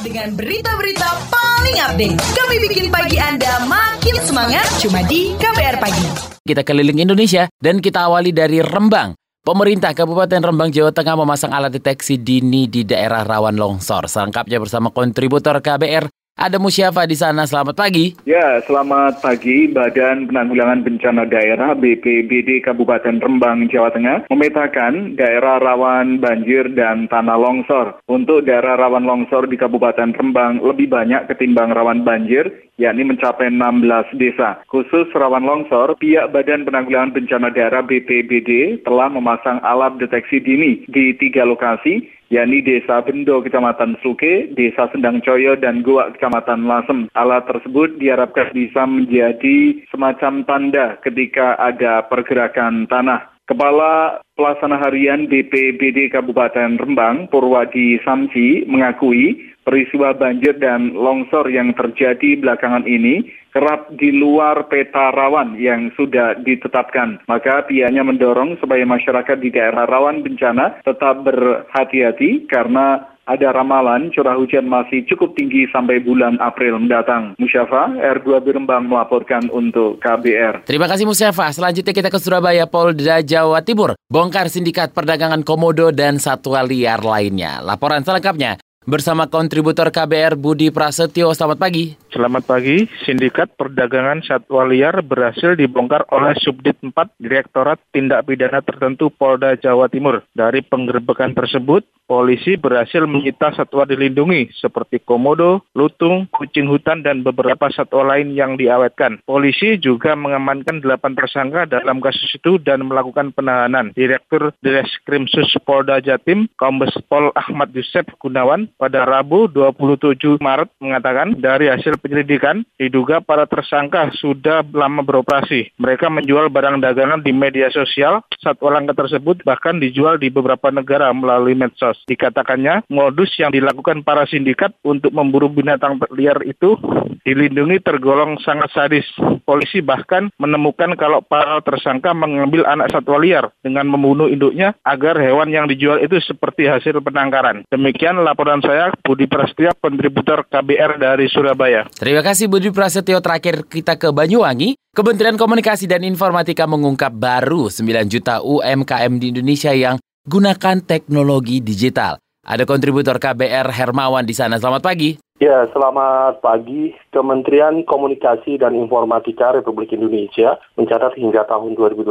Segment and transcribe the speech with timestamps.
[0.00, 6.06] Dengan berita-berita paling update, kami bikin pagi Anda makin semangat cuma di KBR Pagi.
[6.40, 9.12] Kita keliling Indonesia dan kita awali dari Rembang.
[9.40, 14.04] Pemerintah Kabupaten Rembang, Jawa Tengah memasang alat deteksi dini di daerah rawan longsor.
[14.04, 16.08] Selengkapnya bersama kontributor KBR
[16.40, 17.44] ada Musyafa di sana.
[17.44, 18.16] Selamat pagi.
[18.24, 19.68] Ya, selamat pagi.
[19.68, 27.36] Badan Penanggulangan Bencana Daerah BPBD Kabupaten Rembang, Jawa Tengah memetakan daerah rawan banjir dan tanah
[27.36, 28.00] longsor.
[28.08, 32.48] Untuk daerah rawan longsor di Kabupaten Rembang lebih banyak ketimbang rawan banjir,
[32.80, 34.64] yakni mencapai 16 desa.
[34.72, 41.12] Khusus rawan longsor, pihak Badan Penanggulangan Bencana Daerah BPBD telah memasang alat deteksi dini di
[41.20, 47.10] tiga lokasi yakni Desa Bendo, Kecamatan Suke, Desa Sendang Coyo, dan Goa, Kecamatan Lasem.
[47.18, 53.28] Alat tersebut diharapkan bisa menjadi semacam tanda ketika ada pergerakan tanah.
[53.50, 59.36] Kepala Pelaksana Harian BPBD Kabupaten Rembang, Purwadi Samsi, mengakui
[59.68, 66.40] peristiwa banjir dan longsor yang terjadi belakangan ini kerap di luar peta rawan yang sudah
[66.40, 67.20] ditetapkan.
[67.28, 74.40] Maka pihaknya mendorong supaya masyarakat di daerah rawan bencana tetap berhati-hati karena ada ramalan curah
[74.40, 77.36] hujan masih cukup tinggi sampai bulan April mendatang.
[77.36, 80.64] Musyafa, R2 Birembang melaporkan untuk KBR.
[80.64, 81.52] Terima kasih Musyafa.
[81.52, 83.99] Selanjutnya kita ke Surabaya, Polda Jawa Timur.
[84.10, 87.62] Bongkar sindikat perdagangan komodo dan satwa liar lainnya.
[87.62, 91.30] Laporan selengkapnya bersama kontributor KBR Budi Prasetyo.
[91.30, 91.94] Selamat pagi.
[92.10, 92.90] Selamat pagi.
[93.06, 96.90] Sindikat perdagangan satwa liar berhasil dibongkar oleh Subdit 4
[97.22, 100.26] Direktorat Tindak Pidana Tertentu Polda Jawa Timur.
[100.34, 107.70] Dari penggerbekan tersebut, polisi berhasil menyita satwa dilindungi seperti komodo, lutung, kucing hutan, dan beberapa
[107.70, 109.22] satwa lain yang diawetkan.
[109.22, 113.94] Polisi juga mengamankan 8 tersangka dalam kasus itu dan melakukan penahanan.
[113.94, 121.70] Direktur Direskrimsus Polda Jatim, Kombes Pol Ahmad Yusef Gunawan, pada Rabu 27 Maret mengatakan dari
[121.70, 125.76] hasil penyelidikan diduga para tersangka sudah lama beroperasi.
[125.76, 128.24] Mereka menjual barang dagangan di media sosial.
[128.40, 132.00] Satwa langka tersebut bahkan dijual di beberapa negara melalui medsos.
[132.08, 136.80] Dikatakannya modus yang dilakukan para sindikat untuk memburu binatang liar itu
[137.22, 139.06] dilindungi tergolong sangat sadis.
[139.50, 145.50] Polisi bahkan menemukan kalau para tersangka mengambil anak satwa liar dengan membunuh induknya agar hewan
[145.50, 147.66] yang dijual itu seperti hasil penangkaran.
[147.66, 151.90] Demikian laporan saya Budi Prasetyo, kontributor KBR dari Surabaya.
[151.98, 153.18] Terima kasih Budi Prasetyo.
[153.18, 154.78] Terakhir kita ke Banyuwangi.
[154.94, 159.98] Kementerian Komunikasi dan Informatika mengungkap baru 9 juta UMKM di Indonesia yang
[160.30, 162.22] gunakan teknologi digital.
[162.40, 164.56] Ada kontributor KBR Hermawan di sana.
[164.56, 165.20] Selamat pagi.
[165.40, 166.92] Ya, selamat pagi.
[167.12, 172.04] Kementerian Komunikasi dan Informatika Republik Indonesia mencatat hingga tahun 2018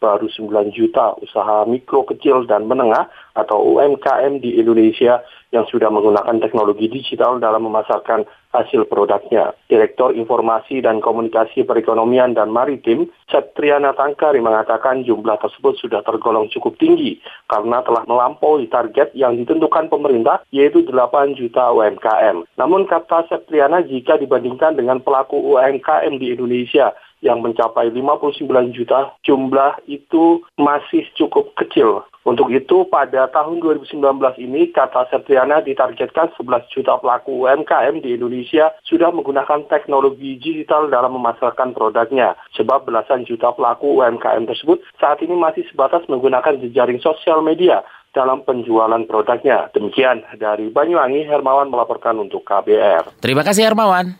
[0.00, 6.40] baru 9 juta usaha mikro, kecil, dan menengah atau UMKM di Indonesia yang sudah menggunakan
[6.44, 9.50] teknologi digital dalam memasarkan hasil produknya.
[9.66, 16.78] Direktur Informasi dan Komunikasi Perekonomian dan Maritim, Setriana Tangkari mengatakan jumlah tersebut sudah tergolong cukup
[16.78, 17.18] tinggi
[17.50, 22.46] karena telah melampaui target yang ditentukan pemerintah yaitu 8 juta UMKM.
[22.54, 26.94] Namun kata Septriana jika dibandingkan dengan pelaku UMKM di Indonesia
[27.24, 28.44] yang mencapai 59
[28.76, 32.04] juta, jumlah itu masih cukup kecil.
[32.24, 34.00] Untuk itu, pada tahun 2019
[34.40, 41.20] ini, kata Septriana ditargetkan 11 juta pelaku UMKM di Indonesia sudah menggunakan teknologi digital dalam
[41.20, 42.32] memasarkan produknya.
[42.56, 47.84] Sebab belasan juta pelaku UMKM tersebut saat ini masih sebatas menggunakan jejaring sosial media
[48.16, 49.68] dalam penjualan produknya.
[49.76, 53.20] Demikian dari Banyuwangi, Hermawan melaporkan untuk KBR.
[53.20, 54.16] Terima kasih Hermawan.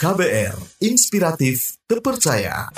[0.00, 2.72] KBR, inspiratif, terpercaya.